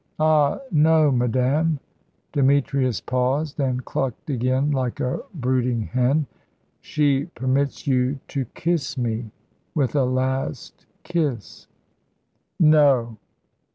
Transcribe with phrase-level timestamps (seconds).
[0.17, 1.79] Ah, no, madame."
[2.33, 6.25] Demetrius paused and clucked again like a brooding hen.
[6.81, 9.29] "She permits you to kiss me
[9.75, 11.67] with a last kiss."
[12.59, 13.19] "No!"